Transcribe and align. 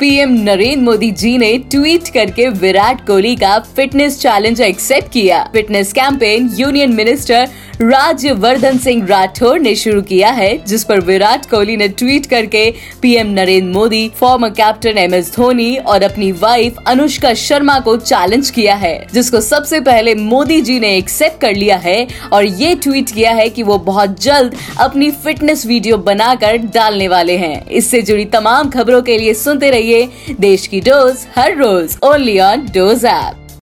PM 0.00 0.30
Narendra 0.42 0.84
Modi 0.84 1.10
ji 1.10 1.36
ने 1.38 1.56
tweet 1.70 2.08
करके 2.14 2.48
विराट 2.60 3.06
कोहली 3.06 3.34
का 3.36 3.58
फिटनेस 3.76 4.18
चैलेंज 4.20 4.60
एक्सेप्ट 4.60 5.12
किया। 5.12 5.42
Fitness 5.52 5.92
campaign 5.92 6.48
union 6.54 6.92
minister 6.92 7.48
Rajyavardhan 7.80 8.76
Singh 8.78 9.06
Rathore 9.06 9.58
ने 9.60 9.74
शुरू 9.76 10.02
किया 10.02 10.28
है, 10.30 10.56
जिस 10.64 10.84
पर 10.84 11.00
विराट 11.00 11.46
कोहली 11.50 11.76
ने 11.76 11.88
ट्वीट 11.90 12.26
करके 12.26 12.64
PM 13.02 13.30
Narendra 13.30 13.72
Modi 13.72 14.08
former 14.18 14.50
captain 14.50 14.98
M 14.98 15.14
S 15.14 15.32
Dhoni 15.36 15.76
और 15.76 16.02
अपनी 16.02 16.30
वाइफ 16.32 16.76
अनुष्का 16.86 17.34
शर्मा 17.34 17.78
को 17.80 17.96
चैलेंज 17.96 18.50
किया 18.50 18.74
है, 18.74 19.06
जिसको 19.14 19.40
सबसे 19.40 19.80
पहले 19.80 20.14
मोदी 20.14 20.60
जी 20.60 20.78
ने 20.80 20.96
एक्सेप्ट 20.96 21.40
कर 21.40 21.54
लिया 21.54 21.76
है 21.76 22.06
और 22.32 22.44
ये 22.44 22.74
ट्वीट 22.74 23.10
किया 23.10 23.32
है 23.32 23.48
कि 23.50 23.62
वो 23.62 23.78
बहुत 23.84 24.20
जल्द 24.22 24.56
अपनी 24.80 25.10
फिटनेस 25.10 25.66
वीडियो 25.66 25.98
बनाकर 26.00 26.56
डालने 26.74 27.08
वाले 27.08 27.36
हैं। 27.36 27.66
इससे 27.68 28.02
जुड़ी 28.02 28.24
तमाम 28.32 28.70
खबरों 28.70 29.02
के 29.02 29.18
लिए 29.18 29.34
सुनते 29.34 29.70
रहिए 29.70 30.08
देश 30.40 30.66
की 30.66 30.80
डोज, 30.80 31.26
हर 31.36 31.56
रोज 31.56 31.98
ओनली 32.04 32.38
ऑन 32.40 32.66
डोज 32.74 33.04
ऐप 33.04 33.43